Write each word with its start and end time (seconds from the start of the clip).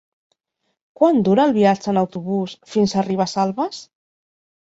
Quant 1.01 1.19
dura 1.27 1.43
el 1.49 1.53
viatge 1.57 1.91
en 1.93 2.01
autobús 2.03 2.55
fins 2.71 2.97
a 2.97 3.03
Ribesalbes? 3.09 3.83